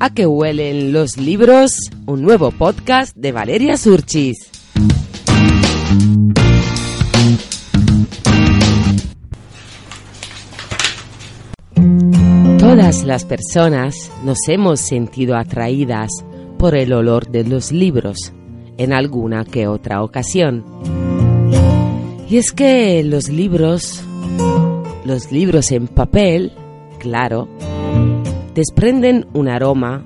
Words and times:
a 0.00 0.08
que 0.14 0.26
huelen 0.26 0.94
los 0.94 1.18
libros, 1.18 1.90
un 2.06 2.22
nuevo 2.22 2.50
podcast 2.52 3.14
de 3.14 3.32
Valeria 3.32 3.76
Surchis. 3.76 4.50
Todas 12.58 13.04
las 13.04 13.26
personas 13.26 14.10
nos 14.24 14.38
hemos 14.48 14.80
sentido 14.80 15.36
atraídas 15.36 16.08
por 16.58 16.74
el 16.74 16.94
olor 16.94 17.30
de 17.30 17.44
los 17.44 17.70
libros 17.70 18.32
en 18.78 18.94
alguna 18.94 19.44
que 19.44 19.66
otra 19.66 20.02
ocasión. 20.02 20.64
Y 22.30 22.38
es 22.38 22.52
que 22.52 23.02
los 23.04 23.28
libros, 23.28 24.02
los 25.04 25.30
libros 25.30 25.70
en 25.72 25.88
papel, 25.88 26.52
claro, 26.98 27.48
desprenden 28.54 29.26
un 29.32 29.48
aroma 29.48 30.04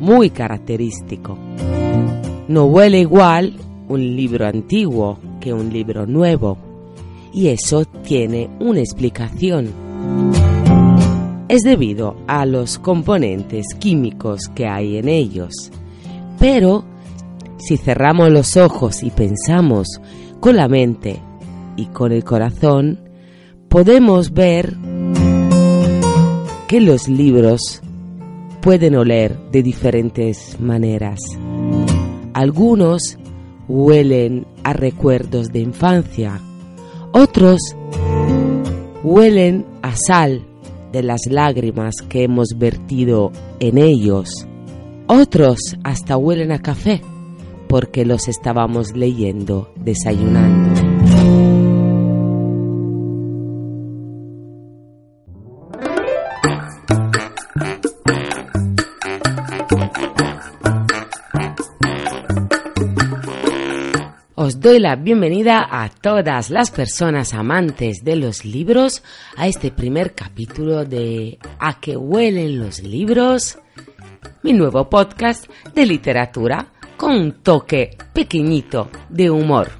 muy 0.00 0.30
característico. 0.30 1.38
No 2.48 2.66
huele 2.66 3.00
igual 3.00 3.54
un 3.88 4.16
libro 4.16 4.46
antiguo 4.46 5.18
que 5.40 5.52
un 5.52 5.72
libro 5.72 6.06
nuevo, 6.06 6.58
y 7.32 7.48
eso 7.48 7.84
tiene 7.84 8.48
una 8.60 8.80
explicación. 8.80 9.70
Es 11.48 11.62
debido 11.62 12.16
a 12.26 12.46
los 12.46 12.78
componentes 12.78 13.66
químicos 13.78 14.48
que 14.54 14.66
hay 14.66 14.96
en 14.96 15.08
ellos. 15.08 15.70
Pero 16.38 16.84
si 17.58 17.76
cerramos 17.76 18.30
los 18.30 18.56
ojos 18.56 19.02
y 19.02 19.10
pensamos 19.10 20.00
con 20.40 20.56
la 20.56 20.68
mente 20.68 21.20
y 21.76 21.86
con 21.86 22.12
el 22.12 22.24
corazón, 22.24 23.00
podemos 23.68 24.32
ver 24.32 24.76
que 26.74 26.80
los 26.80 27.06
libros 27.06 27.80
pueden 28.60 28.96
oler 28.96 29.38
de 29.52 29.62
diferentes 29.62 30.58
maneras. 30.58 31.20
Algunos 32.32 33.16
huelen 33.68 34.44
a 34.64 34.72
recuerdos 34.72 35.52
de 35.52 35.60
infancia, 35.60 36.40
otros 37.12 37.60
huelen 39.04 39.64
a 39.82 39.94
sal 39.94 40.44
de 40.90 41.04
las 41.04 41.20
lágrimas 41.30 41.94
que 42.08 42.24
hemos 42.24 42.48
vertido 42.58 43.30
en 43.60 43.78
ellos, 43.78 44.28
otros 45.06 45.76
hasta 45.84 46.16
huelen 46.16 46.50
a 46.50 46.58
café 46.58 47.02
porque 47.68 48.04
los 48.04 48.26
estábamos 48.26 48.96
leyendo 48.96 49.72
desayunando. 49.76 50.83
Doy 64.64 64.78
la 64.78 64.96
bienvenida 64.96 65.68
a 65.70 65.90
todas 65.90 66.48
las 66.48 66.70
personas 66.70 67.34
amantes 67.34 68.02
de 68.02 68.16
los 68.16 68.46
libros 68.46 69.02
a 69.36 69.46
este 69.46 69.70
primer 69.70 70.14
capítulo 70.14 70.86
de 70.86 71.38
A 71.58 71.78
que 71.80 71.98
huelen 71.98 72.58
los 72.58 72.82
libros, 72.82 73.58
mi 74.42 74.54
nuevo 74.54 74.88
podcast 74.88 75.50
de 75.74 75.84
literatura 75.84 76.68
con 76.96 77.12
un 77.12 77.32
toque 77.42 77.90
pequeñito 78.14 78.88
de 79.10 79.28
humor. 79.28 79.70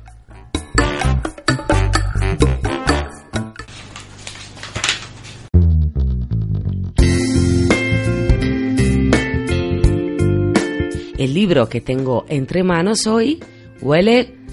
El 11.16 11.32
libro 11.32 11.70
que 11.70 11.80
tengo 11.80 12.26
entre 12.28 12.62
manos 12.62 13.06
hoy 13.06 13.42
huele, 13.80 14.43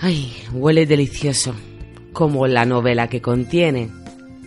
ay, 0.00 0.32
huele 0.52 0.86
delicioso, 0.86 1.54
como 2.12 2.46
la 2.46 2.64
novela 2.64 3.08
que 3.08 3.20
contiene. 3.20 3.90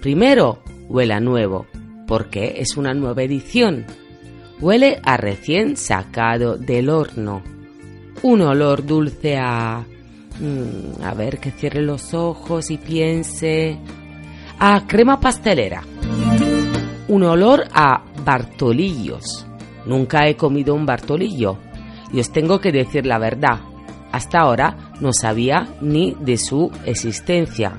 Primero, 0.02 0.64
huele 0.90 1.14
a 1.14 1.20
nuevo, 1.20 1.68
porque 2.08 2.56
es 2.58 2.78
una 2.78 2.94
nueva 2.94 3.24
edición 3.24 3.86
Huele 4.62 5.02
a 5.04 5.18
recién 5.18 5.76
sacado 5.76 6.56
del 6.56 6.90
horno. 6.90 7.42
Un 8.22 8.42
olor 8.42 8.86
dulce 8.86 9.36
a... 9.36 9.84
Mm, 10.40 11.04
a 11.04 11.14
ver, 11.16 11.40
que 11.40 11.50
cierre 11.50 11.82
los 11.82 12.14
ojos 12.14 12.70
y 12.70 12.78
piense... 12.78 13.80
A 14.60 14.86
crema 14.86 15.20
pastelera. 15.20 15.82
Un 17.08 17.24
olor 17.24 17.64
a 17.74 18.04
bartolillos. 18.24 19.48
Nunca 19.88 20.28
he 20.28 20.38
comido 20.38 20.76
un 20.76 20.86
bartolillo. 20.86 21.58
Y 22.14 22.20
os 22.20 22.32
tengo 22.32 22.60
que 22.62 22.72
decir 22.72 23.08
la 23.08 23.18
verdad. 23.18 23.62
Hasta 24.12 24.40
ahora 24.40 24.94
no 25.00 25.14
sabía 25.14 25.68
ni 25.82 26.16
de 26.20 26.38
su 26.38 26.72
existencia. 26.86 27.74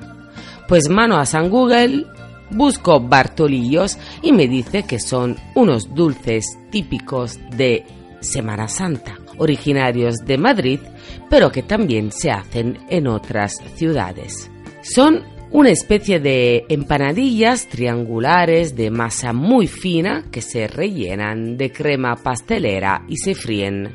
Pues 0.68 0.88
mano 0.88 1.16
a 1.18 1.26
San 1.26 1.50
Google 1.50 2.06
busco 2.50 3.00
Bartolillos 3.00 3.98
y 4.22 4.32
me 4.32 4.46
dice 4.46 4.84
que 4.84 4.98
son 4.98 5.36
unos 5.54 5.94
dulces 5.94 6.58
típicos 6.70 7.38
de 7.56 7.84
Semana 8.20 8.68
Santa, 8.68 9.18
originarios 9.38 10.16
de 10.24 10.38
Madrid, 10.38 10.80
pero 11.28 11.50
que 11.50 11.62
también 11.62 12.12
se 12.12 12.30
hacen 12.30 12.78
en 12.88 13.06
otras 13.08 13.56
ciudades. 13.74 14.50
Son 14.82 15.24
una 15.50 15.70
especie 15.70 16.18
de 16.18 16.64
empanadillas 16.68 17.68
triangulares 17.68 18.74
de 18.74 18.90
masa 18.90 19.32
muy 19.32 19.66
fina 19.66 20.24
que 20.30 20.40
se 20.40 20.66
rellenan 20.66 21.58
de 21.58 21.70
crema 21.70 22.16
pastelera 22.16 23.04
y 23.06 23.16
se 23.18 23.34
fríen. 23.34 23.90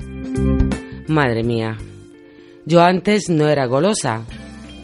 Madre 1.08 1.44
mía, 1.44 1.78
yo 2.68 2.82
antes 2.82 3.30
no 3.30 3.48
era 3.48 3.66
golosa, 3.66 4.24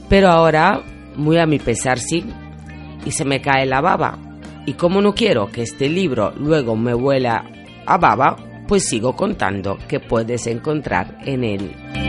pero 0.07 0.29
ahora, 0.29 0.81
muy 1.17 1.37
a 1.37 1.45
mi 1.45 1.59
pesar 1.59 1.99
sí, 1.99 2.23
y 3.05 3.11
se 3.11 3.25
me 3.25 3.41
cae 3.41 3.65
la 3.65 3.81
baba. 3.81 4.17
Y 4.65 4.73
como 4.73 5.01
no 5.01 5.13
quiero 5.13 5.47
que 5.47 5.63
este 5.63 5.89
libro 5.89 6.31
luego 6.37 6.77
me 6.77 6.95
huela 6.95 7.43
a 7.85 7.97
baba, 7.97 8.37
pues 8.69 8.87
sigo 8.87 9.17
contando 9.17 9.77
que 9.89 9.99
puedes 9.99 10.47
encontrar 10.47 11.17
en 11.25 11.43
él. 11.43 12.02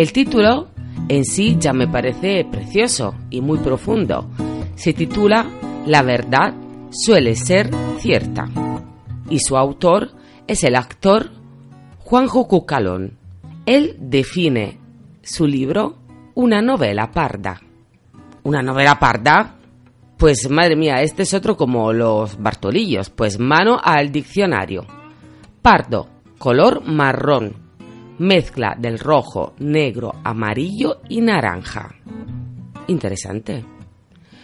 El 0.00 0.14
título 0.14 0.68
en 1.10 1.26
sí 1.26 1.58
ya 1.60 1.74
me 1.74 1.86
parece 1.86 2.46
precioso 2.50 3.16
y 3.28 3.42
muy 3.42 3.58
profundo. 3.58 4.30
Se 4.74 4.94
titula 4.94 5.44
La 5.84 6.00
verdad 6.00 6.54
suele 6.90 7.36
ser 7.36 7.68
cierta 7.98 8.48
y 9.28 9.40
su 9.40 9.58
autor 9.58 10.12
es 10.46 10.64
el 10.64 10.76
actor 10.76 11.32
Juanjo 11.98 12.48
Cucalón. 12.48 13.18
Él 13.66 13.98
define 14.00 14.78
su 15.22 15.46
libro 15.46 15.98
una 16.34 16.62
novela 16.62 17.10
parda. 17.10 17.60
¿Una 18.44 18.62
novela 18.62 18.98
parda? 18.98 19.56
Pues 20.16 20.48
madre 20.48 20.76
mía, 20.76 21.02
este 21.02 21.24
es 21.24 21.34
otro 21.34 21.58
como 21.58 21.92
los 21.92 22.40
Bartolillos, 22.40 23.10
pues 23.10 23.38
mano 23.38 23.78
al 23.78 24.10
diccionario. 24.10 24.86
Pardo, 25.60 26.08
color 26.38 26.82
marrón, 26.86 27.69
mezcla 28.20 28.76
del 28.78 28.98
rojo, 28.98 29.54
negro, 29.58 30.12
amarillo 30.22 31.00
y 31.08 31.22
naranja. 31.22 31.94
Interesante. 32.86 33.64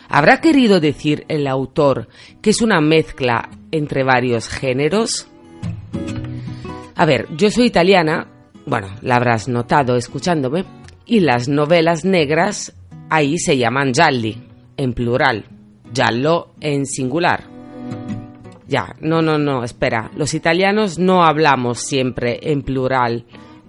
¿Habrá 0.09 0.41
querido 0.41 0.81
decir 0.81 1.25
el 1.29 1.47
autor 1.47 2.09
que 2.41 2.51
es 2.51 2.63
una 2.63 2.81
mezcla 2.81 3.51
entre 3.71 4.03
varios 4.03 4.49
géneros? 4.49 5.29
A 6.95 7.05
ver, 7.05 7.27
yo 7.37 7.51
soy 7.51 7.67
italiana, 7.67 8.27
bueno, 8.65 8.89
la 9.03 9.17
habrás 9.17 9.47
notado 9.47 9.97
escuchándome, 9.97 10.65
y 11.05 11.21
las 11.21 11.47
novelas 11.49 12.05
negras 12.05 12.75
ahí 13.11 13.39
se 13.39 13.59
llaman 13.59 13.93
gialli, 13.93 14.43
en 14.77 14.95
plural, 14.95 15.45
giallo 15.93 16.49
en 16.61 16.87
singular. 16.87 17.45
Ya, 18.67 18.97
no, 19.01 19.21
no, 19.23 19.39
no, 19.39 19.63
espera, 19.63 20.11
los 20.17 20.33
italianos 20.35 20.99
no 20.99 21.25
hablamos 21.25 21.79
siempre 21.79 22.39
en 22.43 22.63
plural, 22.63 23.27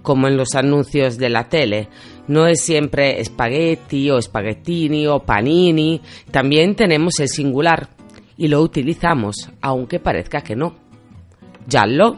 como 0.08 0.26
en 0.26 0.38
los 0.38 0.54
anuncios 0.54 1.18
de 1.18 1.28
la 1.28 1.50
tele. 1.50 1.90
No 2.28 2.46
es 2.46 2.62
siempre 2.62 3.20
espagueti 3.20 4.10
o 4.10 4.16
espaguetini 4.16 5.06
o 5.06 5.20
panini, 5.20 6.00
también 6.30 6.74
tenemos 6.74 7.20
el 7.20 7.28
singular 7.28 7.90
y 8.38 8.48
lo 8.48 8.62
utilizamos, 8.62 9.50
aunque 9.60 10.00
parezca 10.00 10.40
que 10.40 10.56
no. 10.56 10.74
Giallo 11.68 12.16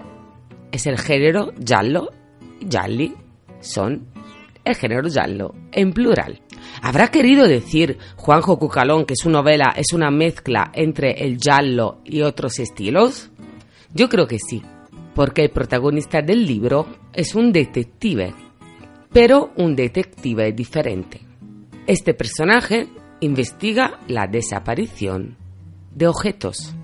es 0.70 0.86
el 0.86 1.00
género 1.00 1.52
giallo, 1.58 2.10
gialli 2.60 3.12
son 3.58 4.06
el 4.64 4.76
género 4.76 5.08
giallo 5.08 5.52
en 5.72 5.92
plural. 5.92 6.40
¿Habrá 6.82 7.08
querido 7.08 7.48
decir 7.48 7.98
Juanjo 8.14 8.56
Cucalón 8.56 9.04
que 9.04 9.16
su 9.16 9.30
novela 9.30 9.74
es 9.74 9.92
una 9.92 10.12
mezcla 10.12 10.70
entre 10.74 11.24
el 11.24 11.38
giallo 11.38 11.98
y 12.04 12.22
otros 12.22 12.60
estilos? 12.60 13.30
Yo 13.92 14.08
creo 14.08 14.28
que 14.28 14.38
sí, 14.38 14.62
porque 15.20 15.42
el 15.42 15.50
protagonista 15.50 16.22
del 16.22 16.46
libro 16.46 16.86
es 17.12 17.34
un 17.34 17.52
detective, 17.52 18.32
pero 19.12 19.50
un 19.56 19.76
detective 19.76 20.50
diferente. 20.52 21.20
Este 21.86 22.14
personaje 22.14 22.86
investiga 23.20 24.00
la 24.08 24.26
desaparición 24.26 25.36
de 25.94 26.06
objetos. 26.06 26.74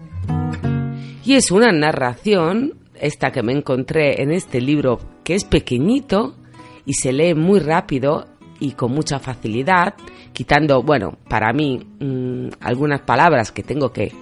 Y 1.24 1.32
es 1.32 1.50
una 1.50 1.72
narración, 1.72 2.74
esta 3.00 3.30
que 3.30 3.42
me 3.42 3.54
encontré 3.54 4.20
en 4.20 4.32
este 4.32 4.60
libro, 4.60 4.98
que 5.24 5.34
es 5.34 5.44
pequeñito 5.44 6.36
y 6.84 6.92
se 6.92 7.14
lee 7.14 7.32
muy 7.32 7.60
rápido 7.60 8.26
y 8.60 8.72
con 8.72 8.92
mucha 8.92 9.18
facilidad, 9.18 9.94
quitando, 10.34 10.82
bueno, 10.82 11.16
para 11.30 11.54
mí 11.54 11.78
mm, 12.00 12.48
algunas 12.60 13.00
palabras 13.00 13.50
que 13.50 13.62
tengo 13.62 13.90
que, 13.94 14.12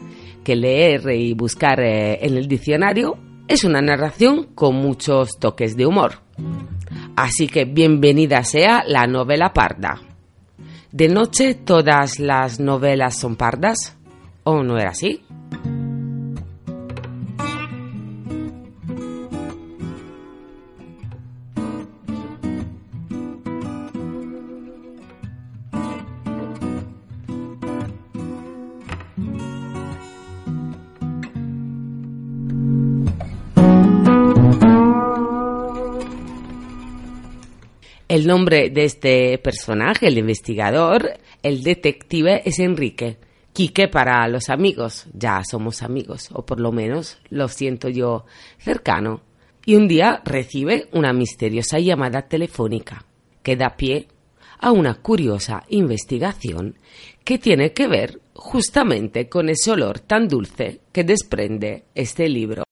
leer 0.46 1.10
y 1.10 1.34
buscar 1.34 1.80
eh, 1.80 2.24
en 2.24 2.36
el 2.36 2.46
diccionario, 2.46 3.23
es 3.48 3.64
una 3.64 3.80
narración 3.80 4.44
con 4.54 4.76
muchos 4.76 5.38
toques 5.38 5.76
de 5.76 5.86
humor. 5.86 6.20
Así 7.16 7.46
que 7.46 7.64
bienvenida 7.64 8.42
sea 8.44 8.82
la 8.86 9.06
novela 9.06 9.52
parda. 9.52 10.00
¿De 10.90 11.08
noche 11.08 11.54
todas 11.54 12.18
las 12.18 12.60
novelas 12.60 13.18
son 13.18 13.36
pardas? 13.36 13.96
¿O 14.44 14.62
no 14.62 14.78
era 14.78 14.90
así? 14.90 15.22
El 38.14 38.28
nombre 38.28 38.70
de 38.70 38.84
este 38.84 39.38
personaje, 39.38 40.06
el 40.06 40.18
investigador, 40.18 41.18
el 41.42 41.64
detective, 41.64 42.42
es 42.44 42.60
Enrique. 42.60 43.16
Quique 43.52 43.88
para 43.88 44.28
los 44.28 44.50
amigos, 44.50 45.06
ya 45.12 45.42
somos 45.42 45.82
amigos, 45.82 46.28
o 46.32 46.46
por 46.46 46.60
lo 46.60 46.70
menos 46.70 47.18
lo 47.30 47.48
siento 47.48 47.88
yo 47.88 48.24
cercano. 48.58 49.22
Y 49.66 49.74
un 49.74 49.88
día 49.88 50.22
recibe 50.24 50.86
una 50.92 51.12
misteriosa 51.12 51.80
llamada 51.80 52.22
telefónica 52.22 53.04
que 53.42 53.56
da 53.56 53.76
pie 53.76 54.06
a 54.60 54.70
una 54.70 54.94
curiosa 54.94 55.64
investigación 55.70 56.78
que 57.24 57.38
tiene 57.38 57.72
que 57.72 57.88
ver 57.88 58.20
justamente 58.32 59.28
con 59.28 59.48
ese 59.48 59.72
olor 59.72 59.98
tan 59.98 60.28
dulce 60.28 60.82
que 60.92 61.02
desprende 61.02 61.86
este 61.96 62.28
libro. 62.28 62.62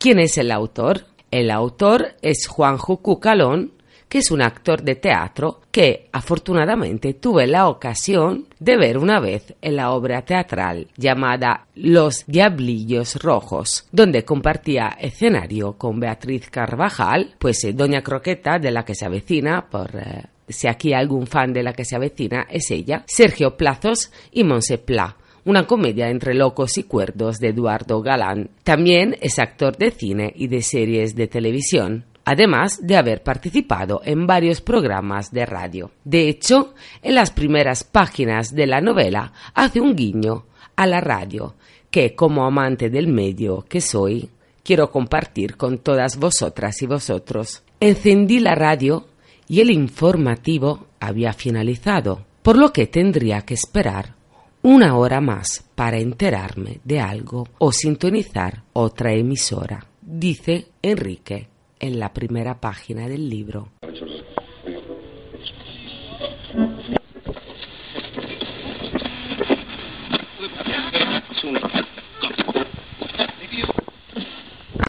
¿Quién 0.00 0.18
es 0.18 0.38
el 0.38 0.50
autor? 0.50 1.04
El 1.30 1.50
autor 1.50 2.14
es 2.22 2.46
Juanjo 2.46 3.02
Cucalón, 3.02 3.72
que 4.08 4.16
es 4.20 4.30
un 4.30 4.40
actor 4.40 4.82
de 4.82 4.94
teatro 4.94 5.60
que 5.70 6.08
afortunadamente 6.10 7.12
tuve 7.12 7.46
la 7.46 7.68
ocasión 7.68 8.46
de 8.58 8.78
ver 8.78 8.96
una 8.96 9.20
vez 9.20 9.54
en 9.60 9.76
la 9.76 9.90
obra 9.90 10.22
teatral 10.22 10.88
llamada 10.96 11.66
Los 11.74 12.24
Diablillos 12.26 13.22
Rojos, 13.22 13.88
donde 13.92 14.24
compartía 14.24 14.96
escenario 14.98 15.74
con 15.74 16.00
Beatriz 16.00 16.48
Carvajal, 16.48 17.34
pues 17.38 17.62
eh, 17.64 17.74
Doña 17.74 18.00
Croqueta 18.00 18.58
de 18.58 18.70
la 18.70 18.86
que 18.86 18.94
se 18.94 19.04
avecina, 19.04 19.68
por 19.68 19.94
eh, 19.96 20.24
si 20.48 20.66
aquí 20.66 20.94
hay 20.94 21.00
algún 21.02 21.26
fan 21.26 21.52
de 21.52 21.62
la 21.62 21.74
que 21.74 21.84
se 21.84 21.96
avecina, 21.96 22.46
es 22.48 22.70
ella, 22.70 23.04
Sergio 23.06 23.54
Plazos 23.54 24.10
y 24.32 24.44
Monse 24.44 24.78
Pla 24.78 25.18
una 25.44 25.66
comedia 25.66 26.10
entre 26.10 26.34
locos 26.34 26.78
y 26.78 26.84
cuerdos 26.84 27.38
de 27.38 27.48
Eduardo 27.48 28.02
Galán. 28.02 28.50
También 28.64 29.16
es 29.20 29.38
actor 29.38 29.76
de 29.76 29.90
cine 29.90 30.32
y 30.36 30.48
de 30.48 30.62
series 30.62 31.14
de 31.14 31.26
televisión 31.28 32.04
además 32.24 32.86
de 32.86 32.96
haber 32.96 33.22
participado 33.22 34.02
en 34.04 34.26
varios 34.26 34.60
programas 34.60 35.32
de 35.32 35.46
radio. 35.46 35.90
De 36.04 36.28
hecho, 36.28 36.74
en 37.02 37.16
las 37.16 37.32
primeras 37.32 37.82
páginas 37.82 38.54
de 38.54 38.68
la 38.68 38.80
novela 38.80 39.32
hace 39.54 39.80
un 39.80 39.96
guiño 39.96 40.44
a 40.76 40.86
la 40.86 41.00
radio, 41.00 41.56
que 41.90 42.14
como 42.14 42.44
amante 42.44 42.88
del 42.88 43.08
medio 43.08 43.64
que 43.68 43.80
soy, 43.80 44.30
quiero 44.62 44.90
compartir 44.90 45.56
con 45.56 45.78
todas 45.78 46.18
vosotras 46.18 46.80
y 46.82 46.86
vosotros. 46.86 47.62
Encendí 47.80 48.38
la 48.38 48.54
radio 48.54 49.08
y 49.48 49.60
el 49.60 49.70
informativo 49.70 50.86
había 51.00 51.32
finalizado, 51.32 52.24
por 52.42 52.56
lo 52.56 52.72
que 52.72 52.86
tendría 52.86 53.42
que 53.42 53.54
esperar 53.54 54.19
una 54.62 54.96
hora 54.96 55.20
más 55.20 55.64
para 55.74 55.98
enterarme 55.98 56.80
de 56.84 57.00
algo 57.00 57.48
o 57.58 57.72
sintonizar 57.72 58.62
otra 58.72 59.12
emisora, 59.12 59.86
dice 60.02 60.66
Enrique 60.82 61.48
en 61.78 61.98
la 61.98 62.12
primera 62.12 62.60
página 62.60 63.08
del 63.08 63.28
libro. 63.28 63.68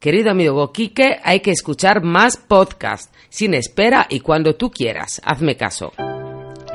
Querido 0.02 0.32
amigo 0.32 0.56
Goquique, 0.56 1.20
hay 1.24 1.42
que 1.42 1.52
escuchar 1.52 2.04
más 2.04 2.36
podcasts, 2.36 3.12
sin 3.30 3.54
espera 3.54 4.08
y 4.10 4.20
cuando 4.20 4.56
tú 4.56 4.72
quieras. 4.72 5.22
Hazme 5.24 5.56
caso. 5.56 5.94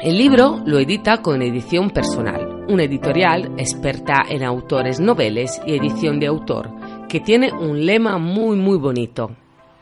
El 0.01 0.17
libro 0.17 0.63
lo 0.65 0.79
edita 0.79 1.23
con 1.23 1.43
edición 1.43 1.91
personal 1.91 2.46
una 2.69 2.85
editorial 2.85 3.53
experta 3.59 4.25
en 4.29 4.43
autores 4.43 5.01
noveles 5.01 5.61
y 5.67 5.77
edición 5.77 6.19
de 6.21 6.27
autor, 6.27 6.71
que 7.09 7.21
tiene 7.21 7.53
un 7.53 7.87
lema 7.87 8.19
muy 8.19 8.57
muy 8.57 8.79
bonito. 8.79 9.37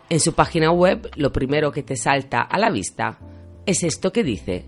En 0.08 0.20
su 0.20 0.34
página 0.34 0.70
web 0.70 1.10
lo 1.16 1.32
primero 1.32 1.72
que 1.72 1.82
te 1.82 1.96
salta 1.96 2.42
a 2.42 2.58
la 2.58 2.70
vista 2.70 3.18
es 3.66 3.82
esto 3.82 4.12
que 4.12 4.22
dice, 4.22 4.66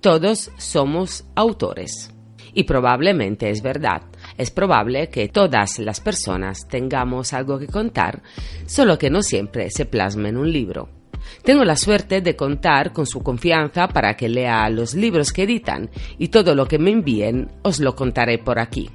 todos 0.00 0.50
somos 0.56 1.26
autores. 1.34 2.14
Y 2.54 2.64
probablemente 2.64 3.50
es 3.50 3.62
verdad. 3.62 4.02
Es 4.36 4.50
probable 4.50 5.10
que 5.10 5.28
todas 5.28 5.78
las 5.78 6.00
personas 6.00 6.66
tengamos 6.66 7.32
algo 7.32 7.58
que 7.58 7.66
contar, 7.66 8.22
solo 8.66 8.98
que 8.98 9.10
no 9.10 9.22
siempre 9.22 9.70
se 9.70 9.84
plasma 9.84 10.30
en 10.30 10.38
un 10.38 10.50
libro. 10.50 10.97
Tengo 11.42 11.64
la 11.64 11.76
suerte 11.76 12.20
de 12.20 12.36
contar 12.36 12.92
con 12.92 13.06
su 13.06 13.22
confianza 13.22 13.88
para 13.88 14.16
que 14.16 14.28
lea 14.28 14.68
los 14.70 14.94
libros 14.94 15.32
que 15.32 15.44
editan 15.44 15.90
y 16.18 16.28
todo 16.28 16.54
lo 16.54 16.66
que 16.66 16.78
me 16.78 16.90
envíen 16.90 17.48
os 17.62 17.80
lo 17.80 17.94
contaré 17.94 18.38
por 18.38 18.58
aquí. 18.58 18.90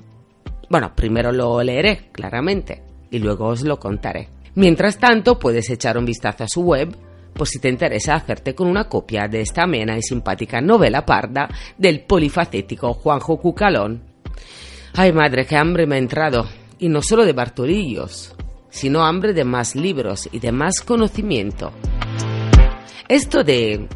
Bueno, 0.69 0.93
primero 0.95 1.31
lo 1.31 1.61
leeré, 1.61 2.09
claramente, 2.11 2.83
y 3.11 3.19
luego 3.19 3.47
os 3.47 3.63
lo 3.63 3.79
contaré. 3.79 4.29
Mientras 4.55 4.97
tanto, 4.97 5.39
puedes 5.39 5.69
echar 5.69 5.97
un 5.97 6.05
vistazo 6.05 6.43
a 6.43 6.47
su 6.47 6.61
web 6.61 6.95
por 7.33 7.47
si 7.47 7.59
te 7.59 7.69
interesa 7.69 8.15
hacerte 8.15 8.53
con 8.55 8.67
una 8.67 8.85
copia 8.85 9.27
de 9.27 9.41
esta 9.41 9.63
amena 9.63 9.97
y 9.97 10.01
simpática 10.01 10.61
novela 10.61 11.05
parda 11.05 11.49
del 11.77 12.01
polifacético 12.01 12.93
Juanjo 12.93 13.37
Cucalón. 13.37 14.03
Ay 14.93 15.11
madre, 15.11 15.45
qué 15.45 15.55
hambre 15.55 15.87
me 15.87 15.95
ha 15.95 15.99
entrado, 15.99 16.45
y 16.77 16.89
no 16.89 17.01
solo 17.01 17.25
de 17.25 17.33
Bartolillos, 17.33 18.35
sino 18.69 19.03
hambre 19.03 19.33
de 19.33 19.43
más 19.43 19.75
libros 19.75 20.29
y 20.31 20.39
de 20.39 20.51
más 20.51 20.81
conocimiento. 20.81 21.71
Esto 23.07 23.43
de, 23.43 23.87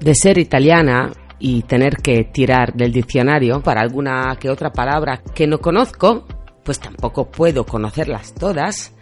de 0.00 0.14
ser 0.14 0.38
italiana 0.38 1.12
y 1.38 1.62
tener 1.62 1.96
que 1.96 2.24
tirar 2.24 2.72
del 2.74 2.92
diccionario 2.92 3.62
para 3.62 3.80
alguna 3.80 4.36
que 4.38 4.48
otra 4.48 4.72
palabra 4.72 5.22
que 5.34 5.46
no 5.46 5.58
conozco, 5.58 6.26
pues 6.62 6.78
tampoco 6.78 7.30
puedo 7.30 7.64
conocerlas 7.66 8.34
todas. 8.34 8.94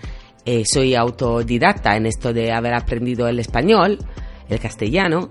Eh, 0.46 0.64
soy 0.64 0.94
autodidacta 0.94 1.96
en 1.96 2.06
esto 2.06 2.32
de 2.32 2.52
haber 2.52 2.74
aprendido 2.74 3.28
el 3.28 3.38
español, 3.38 3.98
el 4.48 4.58
castellano. 4.58 5.30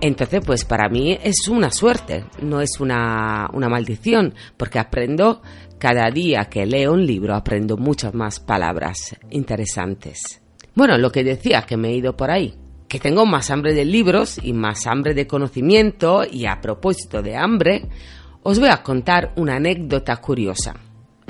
Entonces, 0.00 0.42
pues 0.46 0.64
para 0.64 0.88
mí 0.88 1.18
es 1.20 1.48
una 1.48 1.70
suerte, 1.70 2.26
no 2.40 2.60
es 2.60 2.78
una, 2.78 3.48
una 3.52 3.68
maldición, 3.68 4.34
porque 4.56 4.78
aprendo 4.78 5.42
cada 5.78 6.10
día 6.10 6.44
que 6.44 6.66
leo 6.66 6.92
un 6.92 7.04
libro, 7.04 7.34
aprendo 7.34 7.76
muchas 7.76 8.14
más 8.14 8.38
palabras 8.38 9.16
interesantes. 9.30 10.42
Bueno, 10.74 10.98
lo 10.98 11.10
que 11.10 11.24
decía 11.24 11.62
que 11.62 11.76
me 11.76 11.88
he 11.88 11.96
ido 11.96 12.16
por 12.16 12.30
ahí, 12.30 12.54
que 12.88 13.00
tengo 13.00 13.26
más 13.26 13.50
hambre 13.50 13.74
de 13.74 13.84
libros 13.84 14.38
y 14.42 14.52
más 14.52 14.86
hambre 14.86 15.14
de 15.14 15.26
conocimiento 15.26 16.24
y 16.30 16.46
a 16.46 16.60
propósito 16.60 17.22
de 17.22 17.36
hambre, 17.36 17.88
os 18.42 18.58
voy 18.58 18.68
a 18.68 18.82
contar 18.82 19.32
una 19.36 19.56
anécdota 19.56 20.16
curiosa. 20.18 20.74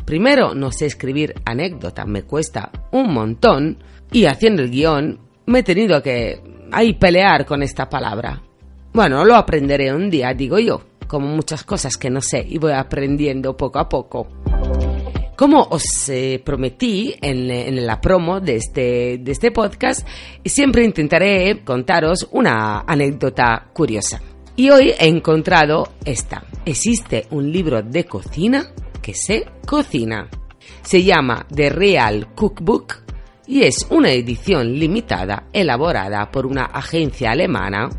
Primero, 0.05 0.55
no 0.55 0.71
sé 0.71 0.87
escribir 0.87 1.35
anécdota, 1.45 2.05
me 2.05 2.23
cuesta 2.23 2.71
un 2.93 3.13
montón 3.13 3.79
y 4.13 4.27
haciendo 4.27 4.63
el 4.63 4.71
guion 4.71 5.19
me 5.47 5.61
he 5.61 5.63
tenido 5.63 6.03
que 6.03 6.41
ahí 6.73 6.95
pelear 6.95 7.47
con 7.47 7.63
esta 7.63 7.89
palabra. 7.89 8.43
Bueno, 8.93 9.25
lo 9.25 9.35
aprenderé 9.35 9.93
un 9.95 10.11
día, 10.11 10.35
digo 10.35 10.59
yo, 10.59 10.83
como 11.07 11.29
muchas 11.29 11.65
cosas 11.65 11.97
que 11.97 12.11
no 12.11 12.21
sé 12.21 12.45
y 12.47 12.59
voy 12.59 12.73
aprendiendo 12.73 13.57
poco 13.57 13.79
a 13.79 13.89
poco. 13.89 14.29
Como 15.37 15.63
os 15.63 16.09
eh, 16.09 16.41
prometí 16.43 17.15
en, 17.21 17.85
la 17.85 18.01
promo 18.01 18.41
de 18.41 18.57
este, 18.57 19.19
de 19.19 19.33
este 19.33 19.51
podcast, 19.51 20.07
siempre 20.43 20.83
intentaré 20.83 21.63
contaros 21.63 22.27
una 22.33 22.81
anécdota 22.81 23.69
curiosa. 23.75 24.23
Y 24.57 24.71
hoy 24.71 24.95
he 24.99 25.07
encontrado 25.07 25.93
esta. 26.07 26.43
Existe 26.65 27.27
un 27.33 27.53
libro 27.53 27.83
de 27.83 28.05
cocina 28.05 28.73
que 29.03 29.13
se 29.13 29.45
cocina. 29.67 30.27
Se 30.81 31.03
llama 31.03 31.47
The 31.55 31.69
Real 31.69 32.35
Cookbook 32.35 33.05
y 33.47 33.63
es 33.63 33.87
una 33.91 34.11
edición 34.11 34.73
limitada 34.73 35.49
elaborada 35.53 36.31
por 36.31 36.47
una 36.47 36.65
agencia 36.65 37.33
alemana 37.33 37.91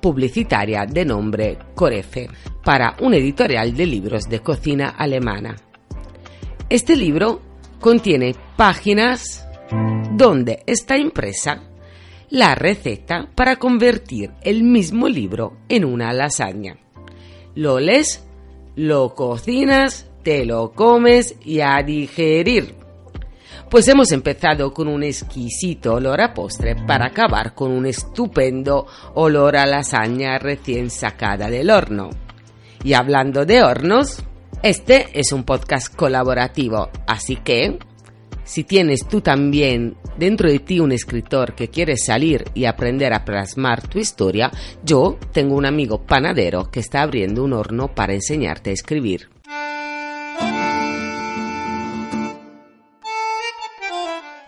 publicitaria 0.00 0.86
de 0.86 1.04
nombre 1.04 1.58
Corefe 1.74 2.30
para 2.64 2.94
un 3.00 3.14
editorial 3.14 3.74
de 3.74 3.86
libros 3.86 4.28
de 4.28 4.38
cocina 4.38 4.90
alemana. 4.90 5.56
Este 6.68 6.96
libro 6.96 7.40
contiene 7.80 8.34
páginas 8.56 9.46
donde 10.10 10.64
está 10.66 10.98
impresa 10.98 11.62
la 12.28 12.56
receta 12.56 13.28
para 13.36 13.54
convertir 13.54 14.32
el 14.42 14.64
mismo 14.64 15.08
libro 15.08 15.58
en 15.68 15.84
una 15.84 16.12
lasaña. 16.12 16.76
Lo 17.54 17.78
lees, 17.78 18.26
lo 18.74 19.14
cocinas, 19.14 20.10
te 20.24 20.44
lo 20.44 20.72
comes 20.72 21.36
y 21.44 21.60
a 21.60 21.80
digerir. 21.84 22.74
Pues 23.70 23.86
hemos 23.86 24.10
empezado 24.10 24.74
con 24.74 24.88
un 24.88 25.04
exquisito 25.04 25.94
olor 25.94 26.20
a 26.20 26.34
postre 26.34 26.74
para 26.84 27.06
acabar 27.06 27.54
con 27.54 27.70
un 27.70 27.86
estupendo 27.86 28.86
olor 29.14 29.56
a 29.56 29.66
lasaña 29.66 30.36
recién 30.40 30.90
sacada 30.90 31.48
del 31.48 31.70
horno. 31.70 32.10
Y 32.82 32.94
hablando 32.94 33.46
de 33.46 33.62
hornos, 33.62 34.25
este 34.62 35.08
es 35.12 35.32
un 35.32 35.44
podcast 35.44 35.94
colaborativo, 35.94 36.90
así 37.06 37.36
que 37.36 37.78
si 38.46 38.62
tienes 38.62 39.06
tú 39.06 39.20
también 39.20 39.96
dentro 40.16 40.48
de 40.48 40.60
ti 40.60 40.78
un 40.78 40.92
escritor 40.92 41.54
que 41.54 41.68
quiere 41.68 41.96
salir 41.96 42.44
y 42.54 42.64
aprender 42.64 43.12
a 43.12 43.24
plasmar 43.24 43.86
tu 43.88 43.98
historia, 43.98 44.50
yo 44.84 45.18
tengo 45.32 45.56
un 45.56 45.66
amigo 45.66 46.06
panadero 46.06 46.70
que 46.70 46.80
está 46.80 47.02
abriendo 47.02 47.42
un 47.42 47.52
horno 47.52 47.94
para 47.94 48.14
enseñarte 48.14 48.70
a 48.70 48.72
escribir. 48.72 49.28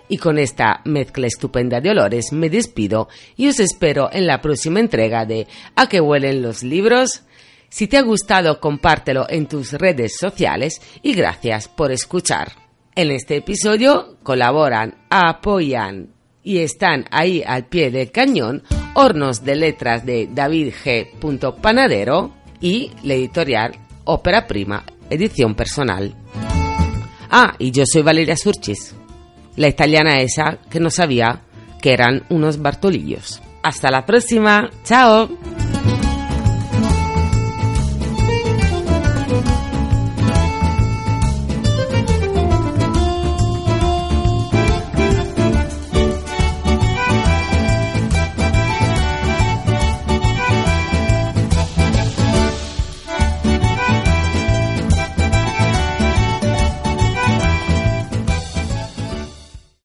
Y 0.09 0.17
con 0.17 0.39
esta 0.39 0.81
mezcla 0.85 1.27
estupenda 1.27 1.81
de 1.81 1.91
olores 1.91 2.33
me 2.33 2.49
despido 2.49 3.09
y 3.37 3.49
os 3.49 3.61
espero 3.61 4.09
en 4.11 4.27
la 4.27 4.41
próxima 4.41 4.81
entrega 4.81 5.27
de 5.27 5.47
¿A 5.77 5.89
qué 5.89 6.01
huelen 6.01 6.41
los 6.41 6.63
libros? 6.63 7.25
Si 7.69 7.87
te 7.87 7.99
ha 7.99 8.03
gustado, 8.03 8.61
compártelo 8.61 9.27
en 9.29 9.47
tus 9.47 9.73
redes 9.73 10.17
sociales 10.19 10.81
y 11.03 11.15
gracias 11.15 11.69
por 11.69 11.93
escuchar. 11.93 12.53
En 12.95 13.11
este 13.11 13.37
episodio 13.37 14.17
colaboran, 14.23 14.97
apoyan 15.11 16.15
y 16.43 16.59
están 16.59 17.05
ahí 17.11 17.43
al 17.47 17.67
pie 17.67 17.91
del 17.91 18.11
cañón 18.11 18.63
Hornos 18.95 19.45
de 19.45 19.57
Letras 19.57 20.05
de 20.05 20.29
David 20.33 20.73
G. 20.85 21.61
Panadero 21.61 22.33
y 22.61 22.91
la 23.03 23.15
editorial 23.15 23.79
Ópera 24.05 24.47
Prima, 24.47 24.85
edición 25.11 25.55
personal. 25.55 26.15
Ah, 27.31 27.55
y 27.59 27.71
yo 27.71 27.85
soy 27.87 28.03
Valeria 28.03 28.37
Surchis 28.37 28.95
la 29.59 29.69
italiana 29.69 30.21
esa 30.21 30.59
que 30.71 30.81
no 30.81 30.89
sabía 30.89 31.43
que 31.83 31.93
eran 31.93 32.25
unos 32.31 32.63
Bartolillos. 32.63 33.43
Hasta 33.63 33.91
la 33.91 34.07
próxima, 34.07 34.71
chao. 34.85 35.29